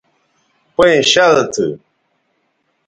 [0.75, 1.67] پئیں شَل تھو